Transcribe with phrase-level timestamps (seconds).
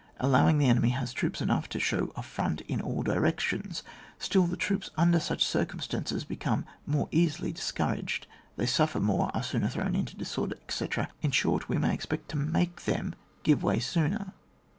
[0.19, 3.83] Allowing that the enemy has troops enough to show a frt)nt in aU directions,
[4.17, 8.25] still the troops, under such circimistances, become more easily dis couraged;
[8.55, 12.35] they suffer more, are sooner thrown into disorder, etc.; in short, we may expect to
[12.39, 14.33] make them give way sooner.